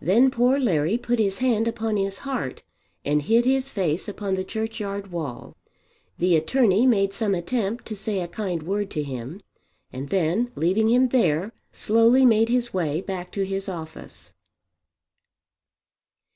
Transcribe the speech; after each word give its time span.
Then 0.00 0.30
poor 0.30 0.60
Larry 0.60 0.96
put 0.96 1.18
his 1.18 1.38
hand 1.38 1.66
upon 1.66 1.96
his 1.96 2.18
heart 2.18 2.62
and 3.04 3.22
hid 3.22 3.44
his 3.44 3.70
face 3.70 4.06
upon 4.06 4.36
the 4.36 4.44
churchyard 4.44 5.10
wall. 5.10 5.56
The 6.16 6.36
attorney 6.36 6.86
made 6.86 7.12
some 7.12 7.34
attempt 7.34 7.84
to 7.86 7.96
say 7.96 8.20
a 8.20 8.28
kind 8.28 8.62
word 8.62 8.88
to 8.92 9.02
him, 9.02 9.40
and 9.92 10.10
then, 10.10 10.52
leaving 10.54 10.90
him 10.90 11.08
there, 11.08 11.52
slowly 11.72 12.24
made 12.24 12.50
his 12.50 12.72
way 12.72 13.00
back 13.00 13.32
to 13.32 13.44
his 13.44 13.68
office. 13.68 14.32